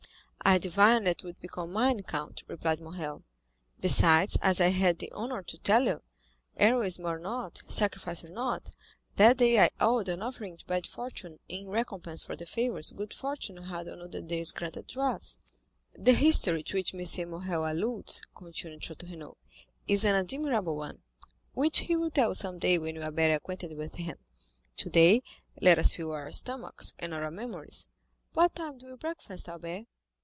[0.43, 3.23] "I divined that you would become mine, count," replied Morrel;
[3.79, 6.01] "besides, as I had the honor to tell you,
[6.57, 8.71] heroism or not, sacrifice or not,
[9.17, 13.13] that day I owed an offering to bad fortune in recompense for the favors good
[13.13, 15.37] fortune had on other days granted to us."
[15.93, 17.29] "The history to which M.
[17.29, 19.37] Morrel alludes," continued Château Renaud,
[19.87, 21.03] "is an admirable one,
[21.53, 24.17] which he will tell you some day when you are better acquainted with him;
[24.75, 25.21] today
[25.61, 27.85] let us fill our stomachs, and not our memories.
[28.33, 29.85] What time do you breakfast, Albert?"